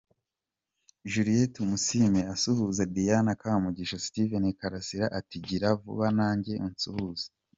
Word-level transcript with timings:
Juliet 1.11 1.49
Tumusiime 1.53 2.21
asuhuza 2.33 2.83
Diana 2.95 3.31
Kamugisha, 3.41 4.03
Steven 4.05 4.45
Karasira 4.59 5.05
ati 5.19 5.35
'gira 5.43 5.67
vuba 5.81 6.07
nanjye 6.17 6.53
unsuhuze'. 6.67 7.29